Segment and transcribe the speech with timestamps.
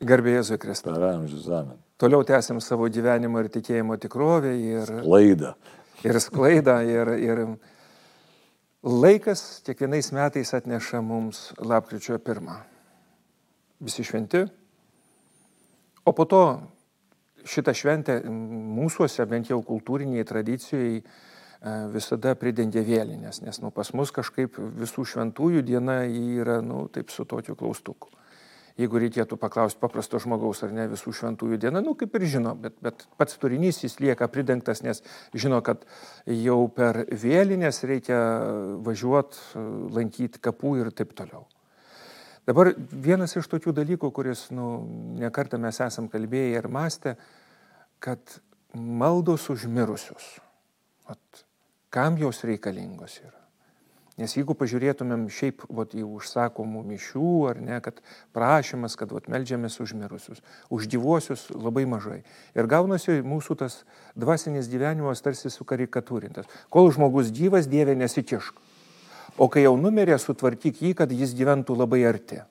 [0.00, 0.94] Garbėjai Jėzui Kristui.
[0.96, 1.76] Per amžius amen.
[2.00, 5.52] Toliau tęsim savo gyvenimo ir tikėjimo tikrovę ir, Laida.
[6.08, 6.78] ir sklaidą.
[6.88, 7.42] Ir, ir
[8.80, 12.62] laikas kiekvienais metais atneša mums lapkričio pirmą.
[13.84, 14.46] Visi šventi.
[16.08, 16.44] O po to
[17.44, 21.02] šitą šventę mūsųse, bent jau kultūriniai tradicijai,
[21.92, 27.28] visada pridengia vėlinės, nes nu, pas mus kažkaip visų šventųjų diena yra nu, taip su
[27.28, 28.08] tokiu klaustuku
[28.80, 32.76] jeigu reikėtų paklausti paprasto žmogaus ar ne visų šventųjų diena, nu kaip ir žino, bet,
[32.84, 35.02] bet pats turinys jis lieka pridengtas, nes
[35.34, 35.84] žino, kad
[36.26, 38.18] jau per vėlinės reikia
[38.86, 39.42] važiuoti,
[39.96, 41.46] lankyti kapų ir taip toliau.
[42.48, 44.70] Dabar vienas iš tokių dalykų, kuris, nu,
[45.20, 47.16] nekartą mes esam kalbėję ir mąstę,
[48.00, 48.40] kad
[48.74, 50.38] maldos užmirusius,
[51.12, 51.44] at,
[51.92, 53.39] kam jos reikalingos yra.
[54.20, 58.02] Nes jeigu pažiūrėtumėm šiaip vat, į užsakomų mišių, ar ne, kad
[58.36, 62.18] prašymas, kad vat, melžiamės už mirusius, už gyvuosius labai mažai.
[62.52, 63.78] Ir gaunasi mūsų tas
[64.12, 66.50] dvasinis gyvenimas tarsi sukarikatūrintas.
[66.68, 68.60] Kol žmogus gyvas, Dieve nesikišk.
[69.40, 72.42] O kai jau numirė, sutvarkyk jį, kad jis gyventų labai arti.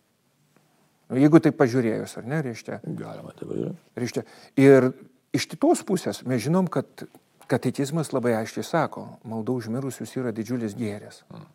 [1.09, 2.81] Nu, jeigu tai pažiūrėjus, ar ne, reiškia?
[2.97, 3.77] Galima tai pažiūrėti.
[3.99, 4.25] Reiškia.
[4.57, 4.89] Ir
[5.37, 7.05] iš kitos pusės mes žinom, kad
[7.49, 11.21] katekizmas labai aiškiai sako, malda užmirusius yra didžiulis gėris.
[11.29, 11.47] Mm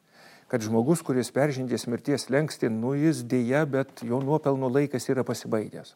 [0.48, 5.95] kad žmogus, kuris peržengęs mirties lengsti, nu jis dėja, bet jo nuopelno laikas yra pasibaigęs.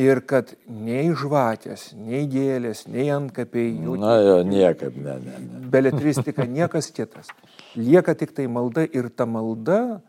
[0.00, 3.96] Ir kad nei žvakės, nei gėlės, nei antkapiai, jų...
[4.00, 5.40] Na, jo, niekaip, ne, ne.
[5.42, 5.60] ne.
[5.74, 7.28] Beletristika, niekas kitas.
[7.76, 10.00] Lieka tik tai malda ir ta malda,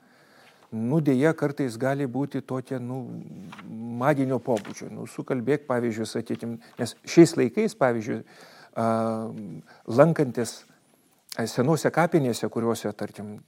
[0.71, 3.01] nu dėja, kartais gali būti tokia, nu,
[3.99, 4.87] maginio pobūdžio.
[4.93, 8.21] Nu, sukalbėk, pavyzdžiui, sakykim, nes šiais laikais, pavyzdžiui,
[9.99, 10.61] lankantis
[11.49, 13.39] senose kapinėse, kuriuose, tarkim,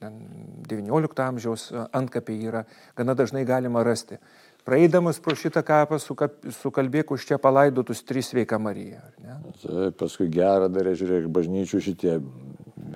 [0.66, 2.64] 19 amžiaus antkapiai yra,
[2.98, 4.18] gana dažnai galima rasti.
[4.66, 9.04] Praeidamas pro šitą kapą sukalbėk už čia palaidotus trys sveika Marija.
[9.62, 12.16] Tai paskui gerą darė, žiūrėk, bažnyčių šitie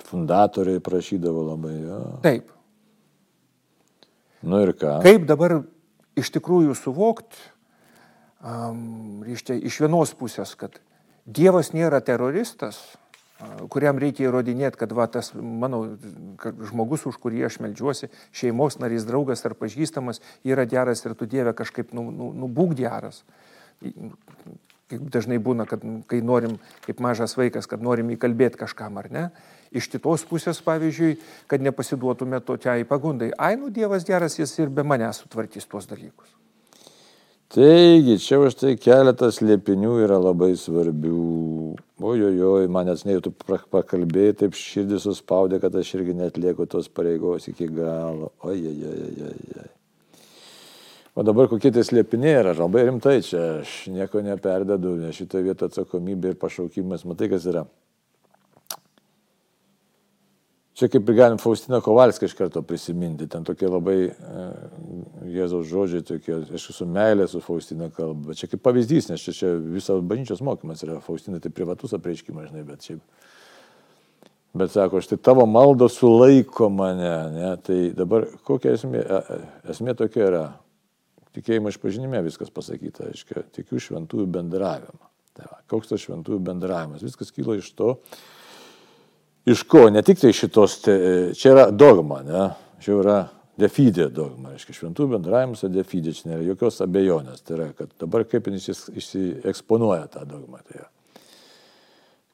[0.09, 1.77] fundatoriai prašydavo labai.
[1.79, 2.01] Jo.
[2.27, 2.51] Taip.
[4.43, 4.99] Nu ir ką?
[5.05, 5.61] Kaip dabar
[6.19, 7.39] iš tikrųjų suvokti,
[8.43, 10.81] um, iš vienos pusės, kad
[11.31, 12.81] Dievas nėra teroristas,
[13.73, 15.83] kuriam reikia įrodinėti, kad va, tas mano
[16.41, 21.29] kad žmogus, už kurį aš melžiuosi, šeimos narys, draugas ar pažįstamas, yra geras ir tu
[21.31, 23.23] Dieve kažkaip, nu, nu, nu būk geras.
[24.91, 29.29] Kaip dažnai būna, kad kai norim, kaip mažas vaikas, kad norim įkalbėti kažkam ar ne.
[29.71, 31.15] Iš kitos pusės, pavyzdžiui,
[31.47, 33.31] kad nepasiduotume tokiai pagundai.
[33.39, 36.35] Ai, nu Dievas geras, jis ir be manęs sutvarkys tuos dalykus.
[37.51, 41.23] Taigi, čia už tai keletas liepinių yra labai svarbių.
[42.01, 43.35] Ojojoj, manęs neįtų
[43.73, 48.31] pakalbėjai, taip širdį suspaudė, kad aš irgi netlieku tos pareigos iki galo.
[48.41, 49.69] Ojojojojoj.
[51.19, 55.73] O dabar kokie tai slėpiniai yra, labai rimtai čia, aš nieko neperdedu, nes šitoje vietoje
[55.73, 57.67] atsakomybė ir pašaukimas, matai, kas yra.
[60.81, 64.45] Čia kaip ir galim Faustiną Kovalską iš karto prisiminti, ten tokie labai e,
[65.29, 69.35] Jėzaus žodžiai, tokie, aš esu meilė su Faustina kalba, bet čia kaip pavyzdys, nes čia,
[69.37, 73.05] čia visas bažnyčios mokymas yra Faustina, tai privatus apreiškimas, žinai, bet šiaip.
[74.57, 77.53] Bet sako, štai tavo maldo sulaiko mane, ne?
[77.61, 80.45] tai dabar kokia esmė, e, e, esmė tokia yra,
[81.37, 85.11] tikėjimo išpažinime viskas pasakyta, aiškiai, tikiu šventųjų bendravimą.
[85.37, 87.99] Tai va, koks tas šventųjų bendravimas, viskas kyla iš to,
[89.49, 89.87] Iš ko?
[89.93, 90.95] Ne tik tai šitos, te,
[91.39, 92.47] čia yra dogma, ne?
[92.85, 93.19] Čia yra
[93.61, 97.45] defidė dogma, reiškia šventų bendravimas, o defidė, čia nėra jokios abejonės.
[97.45, 100.63] Tai yra, kad dabar kaip jis išsieksponuoja tą dogmą.
[100.65, 100.89] Tai yra.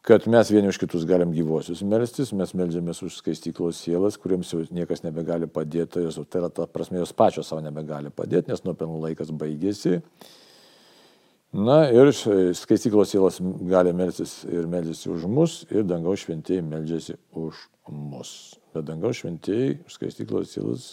[0.07, 4.61] Kad mes vieni už kitus galim gyvosius melstis, mes melžiamės už skaistyklos sielas, kuriems jau
[4.71, 9.01] niekas nebegali padėti, jos, tai yra ta prasme, jos pačios savo nebegali padėti, nes nuopelnų
[9.09, 9.99] laikas baigėsi.
[11.57, 12.11] Na ir
[12.53, 17.57] skaistyklos sielos gali melsis ir melžiasi už mus, ir dangaus šventieji melžiasi už
[17.89, 18.59] mus.
[18.77, 20.85] Bet dangaus šventieji skaistyklos sielos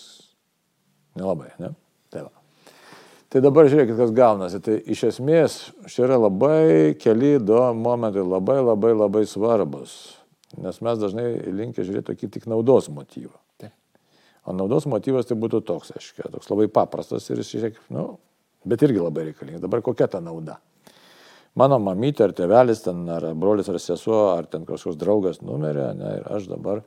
[1.20, 1.74] nelabai, ne?
[2.14, 2.72] Tai, va.
[3.28, 4.64] tai dabar žiūrėkit, kas gaunasi.
[4.64, 5.60] Tai iš esmės
[5.92, 9.98] čia yra labai keli du momentai, labai labai labai svarbus.
[10.64, 13.36] Nes mes dažnai linkę žiūrėti tokį tik naudos motyvą.
[13.60, 13.76] Taip.
[14.48, 18.14] O naudos motyvas tai būtų toks, aiškiai, toks labai paprastas ir jis, žiūrėk, nu,
[18.66, 19.62] bet irgi labai reikalinga.
[19.64, 20.60] Dabar kokia ta nauda?
[21.60, 26.14] Mano mamytė ar tėvelis, ten, ar brolis ar sesuo, ar ten kažkoks draugas numerė, ne,
[26.18, 26.82] ir aš dabar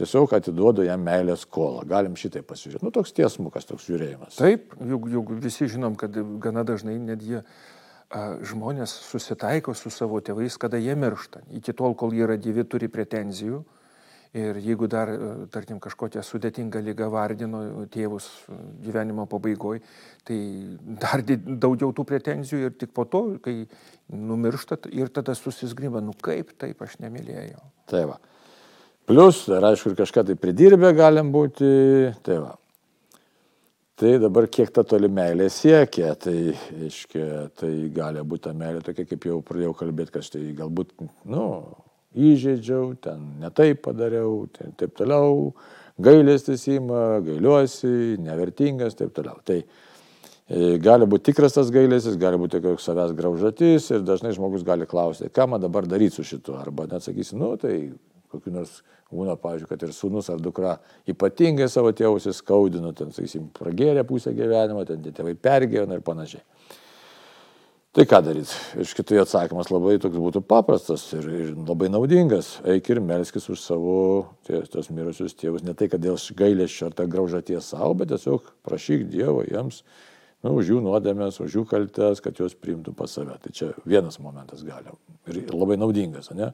[0.00, 1.82] tiesiog atiduodu jam meilės skolą.
[1.88, 2.86] Galim šitai pasižiūrėti.
[2.86, 4.38] Nu, toks tiesmukas, toks žiūrėjimas.
[4.40, 7.42] Taip, juk, juk visi žinom, kad gana dažnai net jie
[8.10, 11.44] žmonės susitaiko su savo tėvais, kada jie miršta.
[11.60, 13.60] Iki tol, kol jie yra gyvi, turi pretenzijų.
[14.30, 15.10] Ir jeigu dar,
[15.50, 18.28] tarkim, kažkokią sudėtingą lygą vardino tėvus
[18.84, 19.82] gyvenimo pabaigoje,
[20.22, 20.38] tai
[21.02, 23.64] dar daugiau tų pretenzijų ir tik po to, kai
[24.14, 27.64] numirštat ir tada susisgryba, nu kaip taip aš nemylėjau.
[27.90, 28.20] Tai va.
[29.10, 31.74] Plus, dar aišku, ir kažką tai pridirbę galim būti.
[32.22, 32.54] Tai va.
[33.98, 36.54] Tai dabar kiek ta toli meilė siekia, tai,
[36.86, 37.24] aiškia,
[37.58, 40.94] tai gali būti ta meilė tokia, kaip jau pradėjau kalbėti, kad štai galbūt,
[41.28, 41.42] nu,
[42.16, 45.52] įžeidžiau, ten netaip padariau, tai taip toliau,
[46.00, 49.38] gailestis įma, gailiuosi, nevertingas, taip toliau.
[49.46, 54.66] Tai e, gali būti tikras tas gailestis, gali būti koks savęs graužatis ir dažnai žmogus
[54.66, 57.76] gali klausyti, ką man dabar daryti su šitu, arba net sakysi, nu tai
[58.30, 58.80] kokiu nors
[59.10, 60.76] būna, pavyzdžiui, kad ir sunus ar dukra
[61.10, 66.44] ypatingai savo tėvus įskaudino, ten, sakysim, pragėrė pusę gyvenimo, ten tėvai pergyvena ir panašiai.
[67.90, 68.54] Tai ką daryti?
[68.84, 72.52] Iš kitų atsakymas labai toks būtų paprastas ir, ir labai naudingas.
[72.62, 73.94] Eik ir melskis už savo
[74.46, 75.64] ties, tos mirusius tėvus.
[75.66, 79.82] Ne tai, kad dėl gailėščio ar tą graužaties savo, bet tiesiog prašyk Dievo jiems
[80.46, 83.34] nu, už jų nuodėmės, už jų kaltes, kad juos priimtų pas save.
[83.42, 84.94] Tai čia vienas momentas gali
[85.26, 86.52] ir labai naudingas, ne?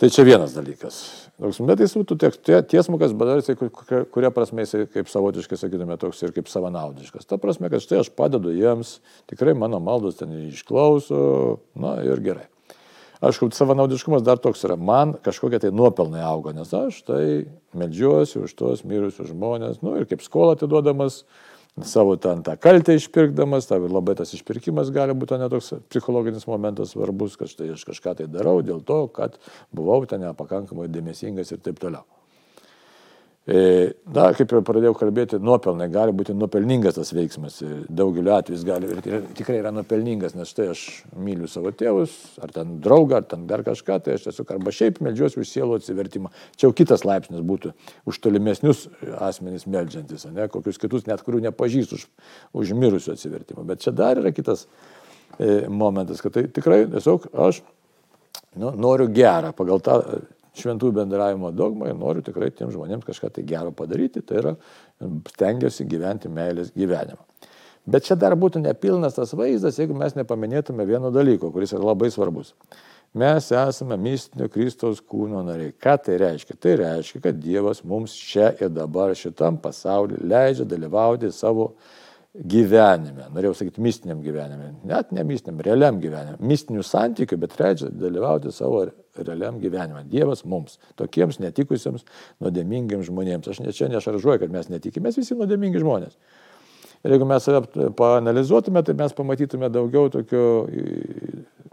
[0.00, 0.98] Tai čia vienas dalykas.
[1.40, 2.16] Bet jis būtų
[2.68, 3.56] tiesmukas, bet dar jisai,
[4.12, 7.28] kuria prasme jisai kaip savotiškai, sakytume, toks ir kaip savanaudiškas.
[7.28, 8.94] Ta prasme, kad štai aš padedu jiems,
[9.28, 12.46] tikrai mano maldos ten išklauso, na ir gerai.
[13.20, 17.24] Aišku, savanaudiškumas dar toks yra, man kažkokie tai nuopelnai auga, nes aš tai
[17.76, 21.26] medžiuosi už tuos mirusius žmonės, nu ir kaip skolą atiduodamas,
[21.82, 27.38] savo ten tą kaltę išpirkdamas, tai labai tas išpirkimas gali būti netoks psichologinis momentas svarbus,
[27.40, 29.38] kad štai aš kažką tai darau dėl to, kad
[29.72, 32.06] buvau ten nepakankamai dėmesingas ir taip toliau.
[33.48, 33.60] E,
[34.12, 37.56] na, kaip ir pradėjau kalbėti, nuopelnai gali būti nuopelningas tas veiksmas.
[37.64, 40.82] E, daugeliu atveju jis gali ir tikrai yra nuopelningas, nes štai aš
[41.16, 42.12] myliu savo tėvus,
[42.44, 45.78] ar ten draugą, ar ten dar kažką, tai aš tiesiog arba šiaip melžiuosi už sielų
[45.80, 46.28] atsivertimą.
[46.60, 47.72] Čia jau kitas laipsnis būtų
[48.12, 48.84] už tolimesnius
[49.30, 52.04] asmenys melžiantis, ne, kokius kitus net kurių nepažįstu už,
[52.60, 53.64] už mirusių atsivertimą.
[53.72, 54.66] Bet čia dar yra kitas
[55.38, 57.64] e, momentas, kad tai tikrai tiesiog aš
[58.60, 59.96] nu, noriu gerą pagal tą
[60.58, 64.54] šventų bendravimo dogmą ir noriu tikrai tiem žmonėms kažką tai gero padaryti, tai yra
[65.32, 67.22] stengiuosi gyventi meilės gyvenimą.
[67.90, 72.10] Bet čia dar būtų nepilnas tas vaizdas, jeigu mes nepaminėtume vieno dalyko, kuris yra labai
[72.12, 72.52] svarbus.
[73.16, 75.72] Mes esame mistinio Kristaus kūno nariai.
[75.74, 76.54] Ką tai reiškia?
[76.62, 81.72] Tai reiškia, kad Dievas mums čia ir dabar šitam pasauliu leidžia dalyvauti savo
[82.30, 88.52] gyvenime, norėjau sakyti mistiniam gyvenime, net ne mistiniam, realiam gyvenime, mistinių santykių, bet leidžia dalyvauti
[88.54, 88.84] savo
[89.26, 90.04] realiam gyvenime.
[90.10, 92.06] Dievas mums, tokiems netikusiems,
[92.42, 93.50] nuodėmingiems žmonėms.
[93.50, 96.16] Aš ne čia nešaržuoju, kad mes netikime, mes visi nuodėmingi žmonės.
[97.00, 100.42] Ir jeigu mes save paanalizuotume, tai mes pamatytume daugiau tokio,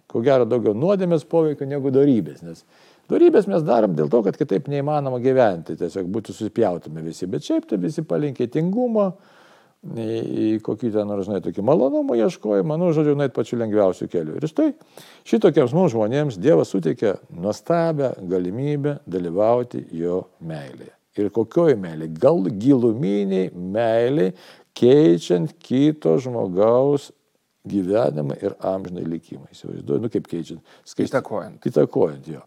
[0.07, 2.45] ko gero, daugiau nuodėmės poveikio negu darybės.
[2.47, 2.63] Nes
[3.11, 7.27] darybės mes darom dėl to, kad kitaip neįmanoma gyventi, tiesiog būtų susipjautume visi.
[7.27, 9.09] Bet šiaip tai visi palinkėtingumo,
[9.95, 14.35] į kokį ten, ar žinai, tokį malonumą ieškojimą, nu, žodžiu, nueit pačiu lengviausiu keliu.
[14.37, 14.71] Ir štai
[15.27, 20.93] šitokiems mums žmonėms Dievas suteikia nuostabią galimybę dalyvauti jo meilėje.
[21.17, 22.11] Ir kokioj meilė?
[22.13, 24.31] Gal giluminiai meilė,
[24.77, 27.09] keičiant kito žmogaus
[27.67, 29.47] gyvenimą ir amžinai likimą.
[29.51, 30.77] Įsivaizduoju, nu kaip keičiant.
[30.85, 31.11] Skaist...
[31.11, 31.65] Įtakojant.
[31.67, 32.43] Įtakojant jo.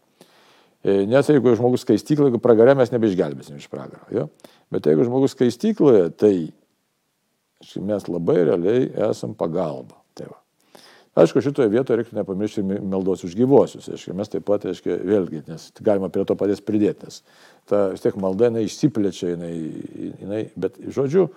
[0.81, 4.07] E, nes jeigu žmogus skaistykloje, jeigu pragarė mes nebeišgelbėsim iš pragaro.
[4.13, 4.29] Jo?
[4.73, 6.33] Bet jeigu žmogus skaistykloje, tai
[7.81, 9.97] mes labai realiai esam pagalba.
[10.17, 10.37] Tai va.
[11.21, 13.89] Aišku, šitoje vietoje reiktų nepamiršti meldos už gyvosius.
[13.91, 17.17] Aišku, mes taip pat, aišku, vėlgi, nes galima prie to paties pridėti, nes
[17.67, 19.51] ta vis tiek malda, jinai išsiplečia, jinai,
[20.21, 21.27] jinai, bet žodžiu,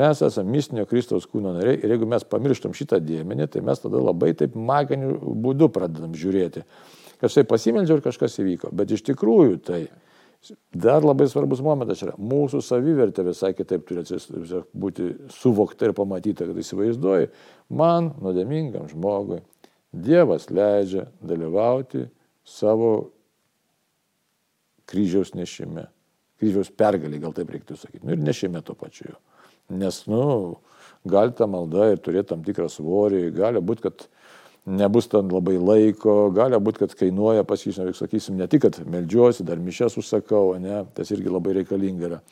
[0.00, 4.00] mes esame mistinio Kristaus kūno nariai ir jeigu mes pamirštam šitą dėmenį, tai mes tada
[4.00, 6.64] labai taip maginiu būdu pradedam žiūrėti.
[7.20, 9.82] Kažkai pasimeldžiau ir kažkas įvyko, bet iš tikrųjų tai
[10.70, 14.04] Dar labai svarbus momentas yra, mūsų savivertė visai kitaip turi
[14.70, 17.30] būti suvokta ir pamatyta, kad įsivaizduoji,
[17.74, 19.42] man, nuodėmingam žmogui,
[19.88, 22.04] Dievas leidžia dalyvauti
[22.44, 23.08] savo
[24.88, 25.86] kryžiaus nešime,
[26.40, 29.16] kryžiaus pergalį, gal taip reiktų sakyti, nu, ir nešime to pačiu.
[29.72, 30.60] Nes, nu,
[31.08, 34.06] gali ta malda ir turėti tam tikrą svorį, gali būti, kad
[34.68, 39.46] nebus ten labai laiko, gali būti, kad kainuoja pas jį, sakysim, ne tik, kad melžiuosi,
[39.48, 42.22] dar mišes užsakau, ne, tas irgi labai reikalinga yra.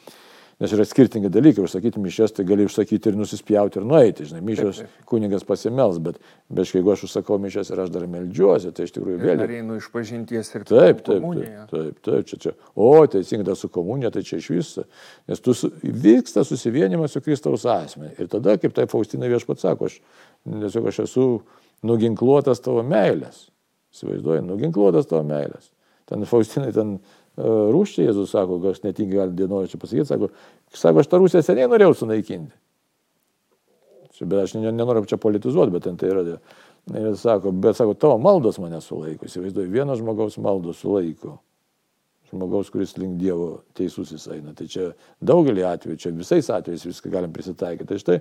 [0.57, 4.79] Nes yra skirtingi dalykai, užsakyti mišes, tai gali užsakyti ir nusispjauti ir nueiti, žinai, mišes
[5.09, 6.17] kuningas pasimels, bet,
[6.49, 9.43] bet jeigu aš užsakau mišes ir aš dar melžiuosi, tai iš tikrųjų vėl.
[9.45, 12.55] Ir einu iš pažinties ir taip, taip, taip, taip, taip, čia, čia.
[12.73, 14.87] O, teisingai, su komunija, tai čia iš viso.
[15.29, 18.15] Nes tu su, vyksta susivienimas su Kristaus asmenį.
[18.17, 20.01] Ir tada, kaip tai Faustina viešpats sako, aš,
[20.49, 21.29] tiesiog aš esu
[21.85, 23.47] nuginkluotas tavo meilės.
[23.97, 25.71] Įsivaizduoji, nuginkluotas tavo meilės.
[26.07, 26.99] Ten Faustinai ten
[27.37, 30.31] rūščiai, Jėzus sako, aš netingai gali dienoraščių pasakyti, sako,
[30.73, 32.55] sako, aš tą Rusiją seniai norėjau sunaikinti.
[34.25, 36.39] Bet aš nenoriu čia politizuoti, bet ten tai yra.
[36.97, 39.27] Ir sako, bet sako, tavo maldos mane sulaiko.
[39.29, 41.35] Įsivaizduoju, vieno žmogaus maldos sulaiko.
[42.31, 44.55] Žmogaus, kuris link Dievo teisusis eina.
[44.57, 44.89] Tai čia
[45.21, 47.89] daugelį atvejų, čia visais atvejais viską galim prisitaikyti.
[47.91, 48.17] Tai štai,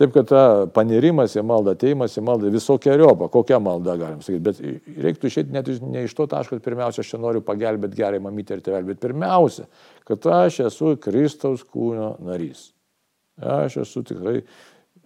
[0.00, 0.42] taip kad ta
[0.74, 4.42] panirimas į maldą, ateimas į maldą visokiojopą, kokią maldą galim sakyti.
[4.48, 8.22] Bet reiktų išėti net ne iš to taško, kad pirmiausia, aš čia noriu pagelbėti gerai
[8.24, 9.68] mamytę ir tėvelį, bet pirmiausia,
[10.08, 12.70] kad aš esu Kristaus kūno narys.
[13.40, 14.40] Aš esu tikrai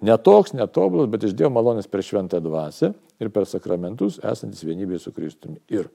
[0.04, 2.90] Netoks, netobulas, bet iš Dievo malonės per šventą dvasę
[3.22, 5.60] ir per sakramentus esantis vienybėje su Kristumi.
[5.72, 5.86] Ir,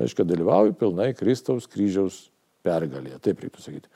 [0.00, 2.24] aišku, dalyvauju pilnai Kristaus kryžiaus
[2.64, 3.92] pergalėje, taip reiktų sakyti.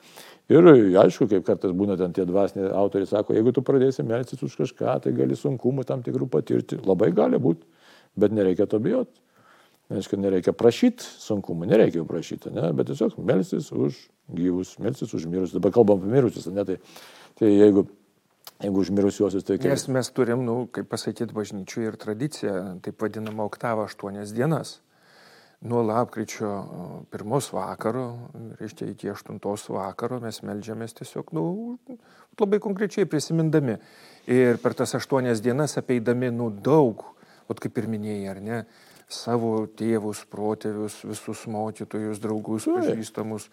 [0.49, 0.65] Ir
[0.97, 4.95] aišku, kaip kartais būna ten tie dvasiniai autoriai sako, jeigu tu pradėsi melsis už kažką,
[5.03, 6.79] tai gali sunkumų tam tikrų patirti.
[6.85, 7.67] Labai gali būti,
[8.17, 9.21] bet nereikia to bijoti.
[9.93, 12.67] Aišku, nereikia prašyti sunkumų, nereikia jų prašyti, ne?
[12.77, 14.03] bet tiesiog melsis už
[14.37, 15.55] gyvus, melsis už mirusius.
[15.57, 16.65] Dabar kalbam apie mirusius, ne?
[16.65, 16.77] Tai,
[17.41, 17.87] tai jeigu
[18.59, 19.71] Jeigu užmirusiuosius, tai kaip.
[19.71, 24.73] Nes mes turim, nu, kaip pasakyti, bažnyčių ir tradiciją, taip vadinamą oktavą aštuonias dienas.
[25.61, 26.49] Nuo lapkričio
[27.11, 28.05] pirmos vakaro,
[28.61, 31.43] reiškia iki aštuntos vakaro mes melžiamės tiesiog, nu,
[32.39, 33.75] labai konkrečiai prisimindami.
[34.31, 37.03] Ir per tas aštuonias dienas apeidami, nu, daug,
[37.51, 38.61] o kaip ir minėjai, ar ne,
[39.11, 43.49] savo tėvus, protėvius, visus mokytojus, draugus, pažįstamus,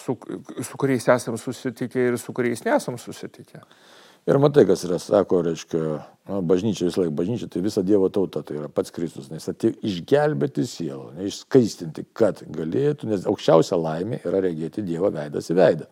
[0.00, 0.16] su,
[0.64, 3.60] su kuriais esam susitikę ir su kuriais nesam susitikę.
[4.30, 5.80] Ir matai, kas yra, sako, reiškia,
[6.30, 9.74] na, bažnyčia visą laiką, bažnyčia tai visa Dievo tauta, tai yra pats Kristus, nes atėjo
[9.90, 15.90] išgelbėti sielą, neišskaistinti, kad galėtų, nes aukščiausia laimė yra regėti Dievo veidas į veidą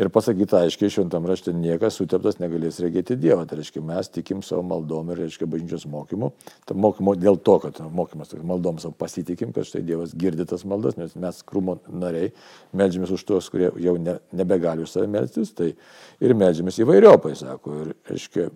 [0.00, 3.46] ir pasakyta aiškiai šventam rašte, niekas suteptas negalės regėti Dievą.
[3.48, 6.32] Tai reiškia, mes tikim savo maldom ir, reiškia, bažnyčios mokymu.
[6.68, 10.66] Ta mokymo dėl to, kad mokymas, tai maldom savo pasitikim, kad štai Dievas girdi tas
[10.68, 12.32] maldas, nes mes krūmo nariai
[12.76, 15.72] medžiamės už tuos, kurie jau ne, nebegali už save melstis, tai
[16.20, 17.80] ir medžiamės įvairiopai, sako.
[17.86, 18.50] Ir, reiškia,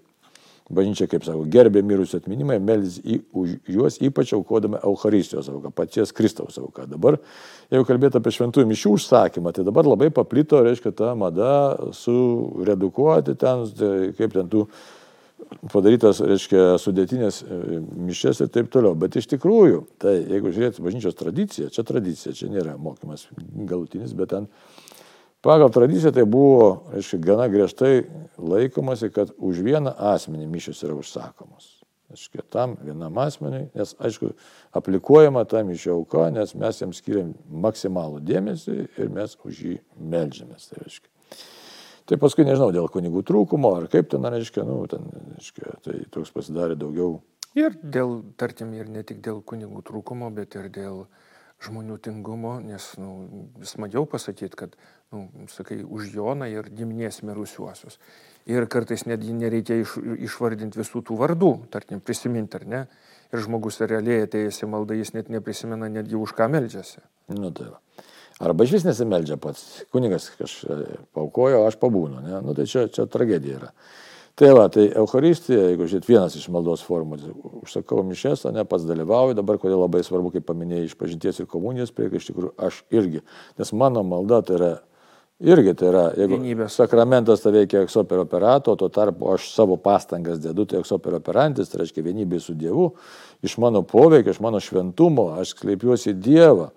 [0.70, 6.14] Bažnyčia, kaip sako, gerbė mirusių atminimą, meldys į, už juos, ypač aukodama Euharistijos auką, paties
[6.14, 6.86] Kristaus auką.
[6.90, 7.18] Dabar,
[7.74, 11.50] jeigu kalbėtų apie šventųjų mišių užsakymą, tai dabar labai paplito, reiškia, ta mada
[11.98, 14.68] suredukuoti ten, tai kaip ten tų
[15.72, 18.94] padarytas, reiškia, sudėtinės e, mišės ir taip toliau.
[18.98, 23.26] Bet iš tikrųjų, tai jeigu žiūrėti bažnyčios tradiciją, čia tradicija, čia nėra mokymas
[23.66, 24.48] galutinis, bet ten
[25.40, 28.04] Pagal tradiciją tai buvo, aišku, gana griežtai
[28.37, 31.78] laikomasi, kad už vieną asmenį mišios yra užsakomos.
[32.11, 34.32] Aišku, tam vienam asmeniui, nes, aišku,
[34.76, 40.68] aplikuojama ta mišio auka, nes mes jam skiriam maksimalų dėmesį ir mes už jį melžiamės.
[40.73, 41.09] Tai, aišku.
[42.11, 45.06] tai paskui nežinau, dėl kunigų trūkumo ar kaip ten, reiškia, nu, ten,
[45.38, 47.20] aišku, tai toks pasidarė daugiau.
[47.56, 51.04] Ir dėl, tarkim, ir ne tik dėl kunigų trūkumo, bet ir dėl
[51.62, 54.76] žmonių tingumo, nes nu, smagiau pasakyti, kad
[55.12, 57.99] nu, sakai, už Joną ir giminės mirusiuosius.
[58.50, 62.83] Ir kartais netgi nereikia iš, išvardinti visų tų vardų, tarkim, prisiminti ar ne.
[63.31, 67.02] Ir žmogus realiai atėjęs į maldą, jis net neprisimena netgi už ką meldžiasi.
[67.35, 67.79] Nu, tai va.
[68.40, 69.83] Arba iš vis nesimeldžia pats.
[69.93, 72.23] Kunigas kažkaip paukojo, aš pabūnu.
[72.25, 72.38] Ne?
[72.40, 73.75] Nu, tai čia, čia tragedija yra.
[74.40, 77.19] Tai va, tai Euharistija, jeigu žiūrėt, vienas iš maldos formų,
[77.61, 81.93] užsakau mišes, ne pats dalyvauju, dabar kodėl labai svarbu, kaip paminėjai, iš pažinties ir komunijos
[81.93, 83.21] prieka, iš tikrųjų aš irgi,
[83.61, 84.71] nes mano malda tai yra
[85.40, 86.75] Irgi tai yra, jeigu Vienybės.
[86.76, 91.80] sakramentas tai veikia eksoper operato, tuo tarpu aš savo pastangas dedu, tai eksoper operantis, tai
[91.80, 92.90] reiškia vienybė su Dievu,
[93.40, 96.68] iš mano poveikio, iš mano šventumo, aš kreipiuosi į Dievą.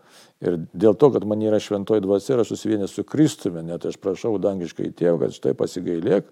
[0.44, 3.96] Ir dėl to, kad man yra šventoji dvasia ir aš susivienęs su Kristumi, net aš
[4.02, 6.28] prašau dangiškai tėvą, kad štai pasigailėk,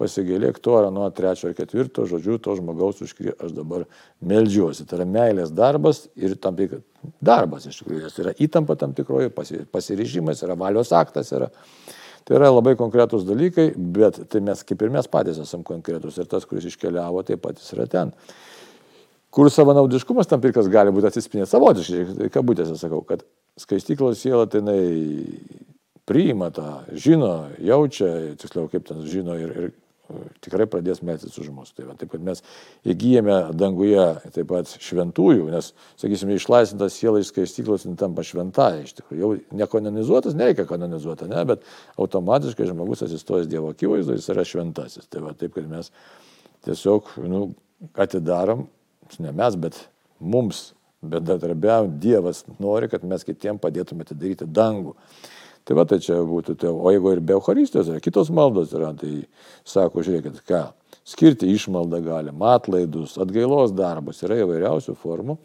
[0.00, 3.86] pasigailėk to ar nuo trečio ar ketvirto žodžių to žmogaus, už kurį aš dabar
[4.20, 4.84] melžiuosi.
[4.84, 6.84] Tai yra meilės darbas ir tam tikras
[7.24, 8.10] darbas iš tikrųjų.
[8.12, 9.32] Tai yra įtampa tam tikroji,
[9.72, 11.32] pasiryžimas, yra valios aktas.
[11.32, 11.48] Yra.
[12.24, 16.28] Tai yra labai konkretūs dalykai, bet tai mes kaip ir mes patys esame konkretūs ir
[16.28, 18.12] tas, kuris iškeliavo, taip pat jis yra ten.
[19.34, 23.26] Kur savanaudiškumas tam tikras gali būti atsispindęs savotiškai, kabutėse sakau, kad
[23.60, 24.82] skaistyklos siela tai jinai
[26.08, 29.72] priima tą, žino, jaučia, tiksliau kaip ten žino ir, ir
[30.44, 31.70] tikrai pradės mestis už mus.
[31.76, 32.42] Tai va, taip, kad mes
[32.88, 35.70] įgyjame danguje taip pat šventųjų, nes,
[36.00, 38.84] sakysime, išlaisvintas siela iš skaistyklos tampa šventąją.
[38.84, 41.64] Iš tikrųjų, jau nekanonizuotas, nereikia kanonizuoti, ne, bet
[41.96, 45.08] automatiškai žmogus atsistojęs Dievo akivaizdoje, jis yra šventasis.
[45.08, 45.88] Tai va, taip, kad mes
[46.68, 47.46] tiesiog nu,
[47.96, 48.68] atidarom,
[49.20, 49.86] ne mes, bet
[50.20, 50.72] mums
[51.12, 54.94] bendradarbiaujant, Dievas nori, kad mes kitiem padėtume atidaryti dangų.
[55.64, 58.90] Tai va, tai čia būtų, tai, o jeigu ir be Euharistijos yra kitos maldos yra,
[59.00, 59.22] tai
[59.64, 60.66] sako, žiūrėkit, ką,
[61.08, 65.38] skirti išmaldą galima, atlaidus, atgailos darbus, yra įvairiausių formų,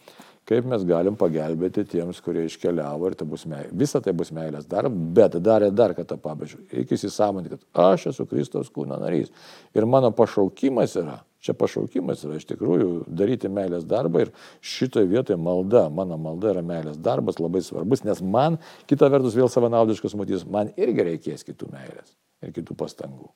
[0.50, 3.70] kaip mes galim pagelbėti tiems, kurie iškeliavo ir tai bus meilė.
[3.78, 8.08] Visa tai bus meilės darbas, bet dar ir dar kartą pabrėžiu, reikia įsisamonti, kad aš
[8.14, 9.30] esu Kristaus kūno narys.
[9.78, 12.90] Ir mano pašaukimas yra, čia pašaukimas yra iš tikrųjų
[13.22, 14.34] daryti meilės darbą ir
[14.66, 18.58] šitoje vietoje malda, mano malda yra meilės darbas labai svarbus, nes man,
[18.90, 23.30] kita vertus vėl savanaudiškas matys, man irgi reikės kitų meilės ir kitų pastangų.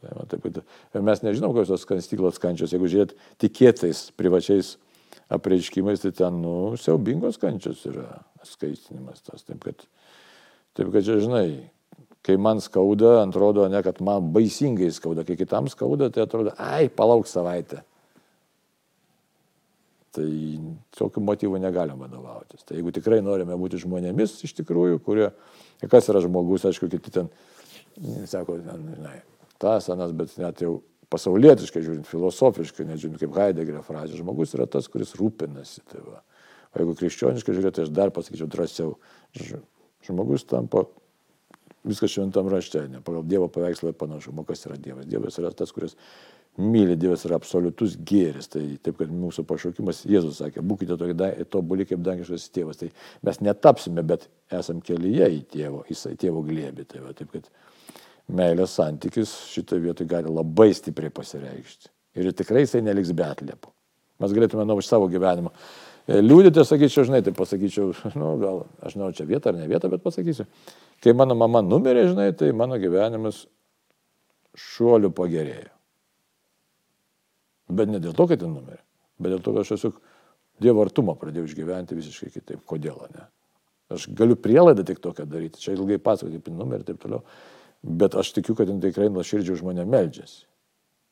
[0.00, 0.46] Tai, va, taip,
[1.04, 4.78] mes nežinom, kokios tos stiklos kančios, jeigu žiūrėt tikėtais privačiais
[5.30, 9.44] apreiškimais, tai ten, nu, siaubingos kančios yra skaistinimas tas.
[9.46, 9.84] Taip kad,
[10.78, 11.70] taip kad čia, žinai,
[12.26, 16.90] kai man skauda, atrodo, ne, kad man baisingai skauda, kai kitam skauda, tai atrodo, ai,
[16.92, 17.84] palauk savaitę.
[20.10, 20.26] Tai
[20.98, 22.64] tokiu motyvu negalim vadovautis.
[22.66, 25.30] Tai jeigu tikrai norime būti žmonėmis iš tikrųjų, kurie,
[25.86, 27.30] kas yra žmogus, aišku, kiti ten,
[28.26, 29.20] sako, žinai,
[29.62, 34.88] tas, anas, bet net jau pasaulietiškai žiūrint, filosofiškai, nežiūrint kaip Heideggerio frazė, žmogus yra tas,
[34.90, 35.84] kuris rūpinasi.
[35.90, 36.22] Tai va.
[36.74, 38.96] o jeigu krikščioniškai žiūrėt, tai aš dar pasakyčiau drąsiau.
[40.06, 40.86] Žmogus tampa
[41.84, 45.08] viskas šventam rašte, ne pagal Dievo paveikslą panašumo, kas yra Dievas.
[45.08, 45.96] Dievas yra tas, kuris
[46.60, 48.50] myli, Dievas yra absoliutus gėris.
[48.52, 52.80] Tai taip, kad mūsų pašaukimas, Jėzus sakė, būkite tokie tobuli kaip dangiškas tėvas.
[52.80, 52.90] Tai
[53.26, 54.28] mes netapsime, bet
[54.60, 56.86] esam kelyje į tėvo, į tėvo glėbį.
[56.90, 57.48] Tai va, taip, kad
[58.36, 61.90] meilės santykis šitoje vietoje gali labai stipriai pasireikšti.
[62.18, 63.72] Ir tikrai jisai neliks be atlėpų.
[64.20, 65.52] Mes galėtume, manau, iš savo gyvenimo.
[66.04, 69.88] E, liūdėti, sakyčiau, žinai, tai pasakyčiau, nu, gal, aš žinau, čia vieta ar ne vieta,
[69.92, 70.46] bet pasakysiu.
[71.00, 73.44] Kai mano mama numirė, žinai, tai mano gyvenimas
[74.58, 75.72] šuolių pagerėjo.
[77.70, 78.82] Bet ne dėl to, kad ji numirė,
[79.22, 79.94] bet dėl to, kad aš esu
[80.60, 82.64] Dievo artumą pradėjau išgyventi visiškai kitaip.
[82.68, 83.22] Kodėl, ne?
[83.90, 85.60] Aš galiu prielaidą tik tokią daryti.
[85.62, 87.22] Čia ilgai pasakoti apie numerį ir taip toliau.
[87.82, 90.44] Bet aš tikiu, kad jin tikrai nuoširdžiai už mane meldžiasi.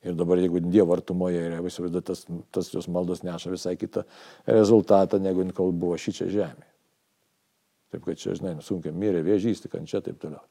[0.07, 2.21] Ir dabar, jeigu Dievo artumoje yra, įsivaizduoju, tas,
[2.55, 4.05] tas jos maldos neša visai kitą
[4.47, 6.69] rezultatą, negu kol buvo šį čia žemė.
[7.91, 10.45] Taip kad čia, žinai, sunkiai mirė, vėžys, tik ant čia taip toliau.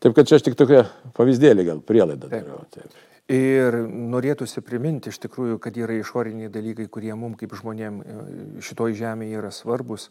[0.00, 2.62] Taip kad čia aš tik tokia pavyzdėlį gal prielaidą dariau.
[2.72, 2.96] Taip.
[3.32, 8.18] Ir norėtųsi priminti iš tikrųjų, kad yra išoriniai dalykai, kurie mums kaip žmonėm e,
[8.62, 10.06] šitoj žemėje yra svarbus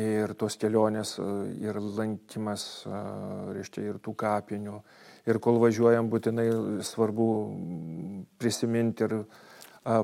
[0.00, 1.26] ir tos kelionės, e,
[1.64, 3.02] ir lankymas, e,
[3.56, 4.80] reiškia, ir tų kapinių.
[5.26, 6.48] Ir kol važiuojam, būtinai
[6.86, 7.28] svarbu
[8.38, 9.24] prisiminti ir e,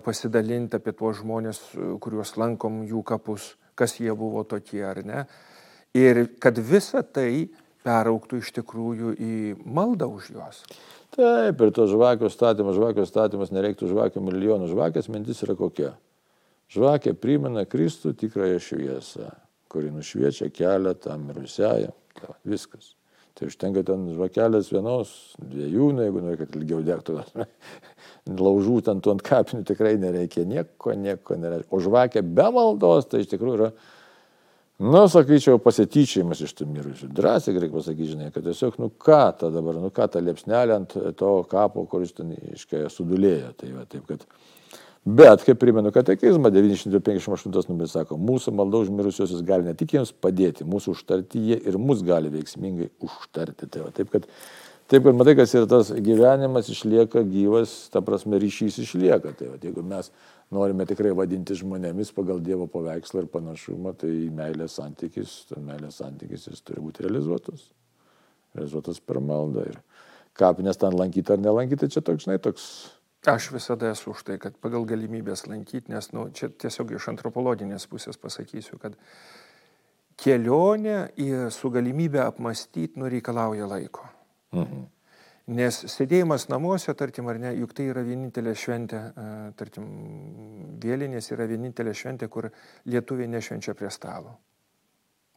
[0.05, 1.61] pasidalinti apie tuos žmonės,
[2.01, 5.27] kuriuos lankom jų kapus, kas jie buvo tokie ar ne.
[5.95, 7.51] Ir kad visa tai
[7.85, 9.35] perauktų iš tikrųjų į
[9.67, 10.65] maldą už juos.
[11.13, 14.71] Taip, ir to žvakio statymas, žvakio statymas nereiktų žvakio milijonų.
[14.71, 15.93] Žvakės mintis yra kokia?
[16.73, 19.33] Žvakė primena Kristų tikrąją šviesą
[19.73, 21.95] kuri nušviečia kelią tam mirusiajam.
[22.19, 22.93] Tai viskas.
[23.33, 27.23] Tai užtenka ten žvakelės vienos, dviejų, na, jeigu nori, kad ilgiau degtų.
[28.45, 31.71] Laužų ten tų ant kapinių tikrai nereikia, nieko, nieko nereikia.
[31.73, 33.71] O žvakė be maldos, tai iš tikrųjų yra,
[34.85, 37.09] na, sakyčiau, pasityčiajimas iš tų mirusių.
[37.17, 40.97] Drąsiai reikia pasakyti, žinai, kad tiesiog, nu ką ta dabar, nu ką ta liepsnelė ant
[41.17, 43.55] to kapo, kuris ten, iškai, sudulėjo.
[43.63, 44.29] Tai va, taip, kad
[45.03, 50.13] Bet, kaip primenu katekizmą, 958 numeris sako, mūsų malda už mirusiosius gali ne tik jiems
[50.15, 53.67] padėti, mūsų užtarti jie ir mus gali veiksmingai užtarti.
[53.67, 54.29] Tai va, taip, kad,
[54.87, 59.35] taip, kad matai, kas yra tas gyvenimas išlieka gyvas, ta prasme ryšys išlieka.
[59.41, 60.13] Tai va, jeigu mes
[60.55, 66.63] norime tikrai vadinti žmonėmis pagal Dievo paveikslą ir panašumą, tai meilės santykis, meilės santykis jis
[66.63, 67.73] turi būti realizuotas.
[68.55, 69.67] Realizuotas per maldą.
[69.67, 69.83] Ir
[70.39, 72.71] kapinės ten lankyti ar nelankyti, čia toks, žinai, toks
[73.27, 77.87] Aš visada esu už tai, kad pagal galimybės lankyti, nes nu, čia tiesiog iš antropologinės
[77.87, 78.97] pusės pasakysiu, kad
[80.19, 84.09] kelionė į, su galimybė apmastyti nu, reikalauja laiko.
[84.57, 84.83] Mhm.
[85.53, 89.25] Nes sėdėjimas namuose, tarkim, ar ne, juk tai yra vienintelė šventė, e,
[89.59, 89.89] tarkim,
[90.83, 92.47] vėlinės yra vienintelė šventė, kur
[92.87, 94.37] lietuviai nešvenčia prie stalo.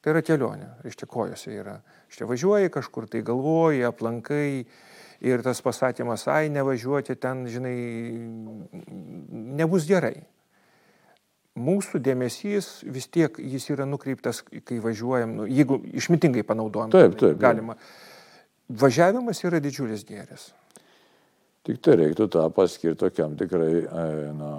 [0.06, 1.80] Tai yra kelionė, iš čia kojose yra.
[2.14, 4.68] Čia važiuoji kažkur, tai galvoji, aplankai,
[5.26, 7.76] ir tas pasakymas, ai, nevažiuoti ten, žinai,
[9.60, 10.26] nebus gerai.
[11.56, 17.40] Mūsų dėmesys vis tiek jis yra nukreiptas, kai važiuojam, nu, jeigu išmintingai panaudojam, taip, taip,
[17.40, 17.78] galima.
[18.68, 20.50] Važiavimas yra didžiulis gėris.
[21.66, 23.86] Tik tai reiktų tą paskirti tokiam tikrai
[24.36, 24.50] na,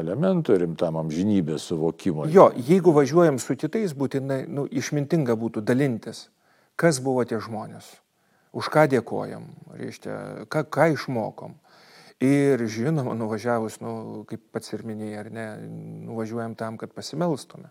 [0.00, 2.30] elementui rimtam amžinybės suvokimui.
[2.32, 6.28] Jo, jeigu važiuojam su kitais, būtinai nu, išmintinga būtų dalintis,
[6.80, 7.90] kas buvo tie žmonės
[8.56, 11.56] už ką dėkojam, reiškia, ką, ką išmokom.
[12.20, 13.92] Ir žinoma, nuvažiavus, nu,
[14.28, 15.46] kaip pats ir minėjai, ar ne,
[16.10, 17.70] nuvažiuojam tam, kad pasimelstume.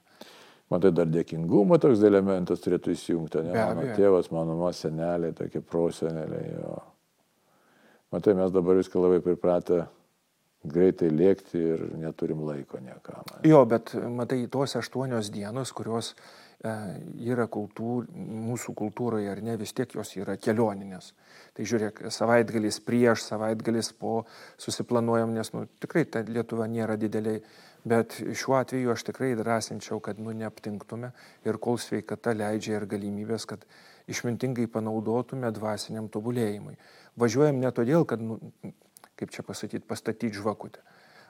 [0.74, 3.54] Matai, dar dėkingumo toks elementas turėtų įsijungti, ne?
[3.54, 3.94] Be, mano be.
[3.98, 6.50] tėvas, mano mama, seneliai, tokie proseneliai.
[6.56, 6.76] Jo.
[8.14, 9.84] Matai, mes dabar viską labai pripratę
[10.66, 13.24] greitai lėkti ir neturim laiko niekam.
[13.48, 16.18] Jo, bet matai, tos aštuonios dienos, kurios e,
[16.60, 21.14] yra kultūr, mūsų kultūroje ar ne, vis tiek jos yra kelioninės.
[21.56, 24.26] Tai žiūrėk, savaitgalis prieš, savaitgalis po
[24.60, 27.40] susiplanuojam, nes nu, tikrai ta Lietuva nėra dideliai,
[27.88, 31.14] bet šiuo atveju aš tikrai drąsinčiau, kad nu neaptinktume
[31.48, 33.64] ir kol sveikata leidžia ir galimybės, kad
[34.12, 36.76] išmintingai panaudotume dvasiniam tobulėjimui.
[37.20, 38.40] Važiuojam ne todėl, kad nu,
[39.16, 40.84] kaip čia pasakyti, pastatyti žvakutę.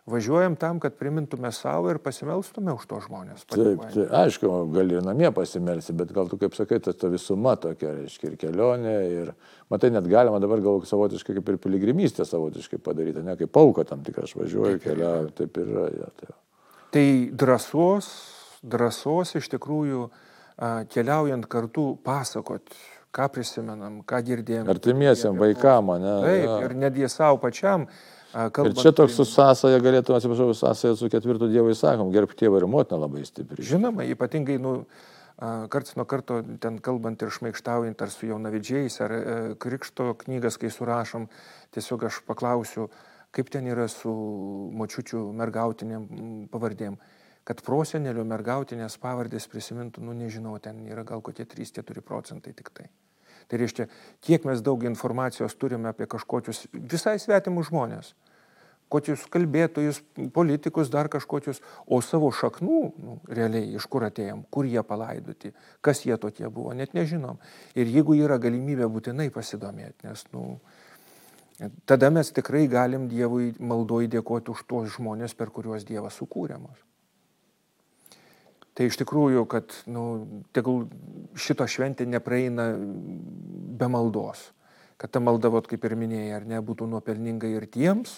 [0.10, 3.44] Važiuojam tam, kad primintume savo ir pasimelstume už to žmonės.
[3.52, 7.92] Taip, tai aišku, gali namie pasimelsti, bet gal tu, kaip sakai, ta, ta visuma tokia,
[7.98, 9.34] reiškia, ir kelionė, ir,
[9.70, 14.06] matai, net galima dabar gal savotiškai kaip ir piligrimystė savotiškai padaryti, ne kaip auka tam
[14.06, 15.90] tikrą, aš važiuoju, keliauju, taip ir yra.
[16.00, 16.32] Ja, tai.
[16.96, 17.08] tai
[17.44, 18.14] drąsos,
[18.64, 20.08] drąsos iš tikrųjų
[20.94, 22.74] keliaujant kartu pasakot
[23.16, 24.70] ką prisimenam, ką girdėjom.
[24.70, 26.16] Artimiesiam, vaikam, ne?
[26.26, 26.58] Taip, ja.
[26.68, 27.88] ir netgi savo pačiam.
[28.34, 32.62] Kalbant, ir čia toks su sąsaja galėtume, atsiprašau, sąsaja su ketvirtu Dievu įsakom, gerb tėvą
[32.62, 33.66] ir motiną labai stipriai.
[33.66, 34.74] Žinoma, ypatingai, nu,
[35.74, 39.22] karts nuo karto ten kalbant ir šmeištaujant ar su jaunavidžiais, ar e,
[39.58, 41.26] krikšto knygas, kai surašom,
[41.74, 42.90] tiesiog aš paklausiu,
[43.34, 44.14] kaip ten yra su
[44.78, 46.06] močiučių mergautinėm
[46.54, 47.00] pavardėm
[47.50, 52.90] kad prosenelio mergautinės pavardės prisimintų, nu nežinau, ten yra gal kokie 3-4 procentai tik tai.
[53.50, 53.88] Tai reiškia,
[54.22, 58.12] kiek mes daug informacijos turime apie kažkokius visai svetimus žmonės,
[58.94, 60.02] kokius kalbėtojus,
[60.34, 65.54] politikus, dar kažkokius, o savo šaknų, nu, realiai, iš kur atėjom, kur jie palaidoti,
[65.86, 67.42] kas jie tokie buvo, net nežinom.
[67.78, 70.60] Ir jeigu yra galimybė būtinai pasidomėti, nes, nu,
[71.90, 76.86] tada mes tikrai galim Dievui maldoj dėkoti už tuos žmonės, per kuriuos Dievas sukūrė mus.
[78.80, 80.04] Tai iš tikrųjų, kad nu,
[80.56, 80.86] tegul
[81.36, 84.46] šito šventė nepraeina be maldos.
[84.96, 88.14] Kad ta malda, vat, kaip ir minėjai, ar ne, būtų nuopelninga ir tiems,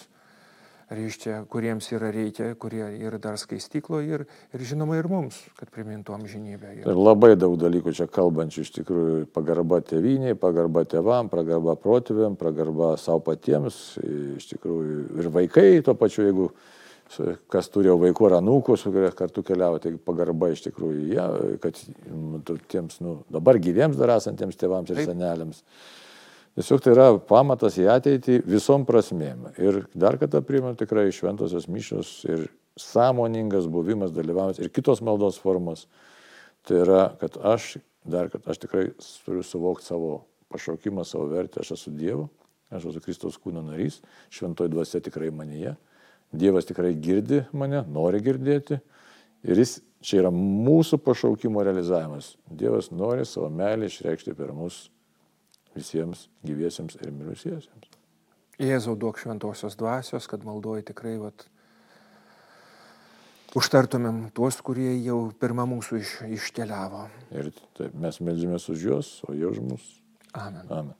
[0.94, 4.22] reiškia, kuriems yra reikia, kurie yra dar skaistyklo ir,
[4.54, 6.76] ir žinoma ir mums, kad primintų amžinybę.
[6.84, 12.94] Ir labai daug dalykų čia kalbančių, iš tikrųjų, pagarba tėviniai, pagarba tėvam, pagarba protėviam, pagarba
[13.02, 13.80] savo patiems,
[14.38, 16.52] iš tikrųjų ir vaikai tuo pačiu, jeigu
[17.52, 21.26] kas turėjo vaikų ar anūkų, su kuria kartu keliavo, tai pagarba iš tikrųjų, ja,
[21.62, 22.40] kad nu,
[22.72, 25.10] tiems nu, dabar gyviems dar esantiems tėvams ir Taip.
[25.10, 25.62] seneliams.
[26.52, 29.54] Tiesiog tai yra pamatas į ateitį visom prasmėm.
[29.56, 32.44] Ir dar kartą priimam tikrai šventosios mišios ir
[32.76, 35.86] sąmoningas buvimas, dalyvavimas ir kitos maldos formos.
[36.68, 38.90] Tai yra, kad aš, dar kad aš tikrai
[39.24, 40.12] turiu suvokti savo
[40.52, 42.28] pašaukimą, savo vertę, aš esu Dievo,
[42.70, 45.74] aš esu Kristaus kūno narys, šventoji dvasia tikrai manyje.
[46.32, 48.80] Dievas tikrai girdi mane, nori girdėti.
[49.42, 52.34] Ir jis čia yra mūsų pašaukimo realizavimas.
[52.48, 54.86] Dievas nori savo meilę išreikšti per mus
[55.76, 57.98] visiems gyviesiems ir mirusiesiems.
[58.62, 61.46] Jėzau duok šventosios dvasios, kad malduoji tikrai vat,
[63.58, 67.06] užtartumėm tuos, kurie jau pirmą mūsų iš, iškeliavo.
[67.34, 69.88] Ir taip, mes melžiamės už juos, o jie už mus.
[70.32, 70.68] Amen.
[70.68, 70.94] Amen.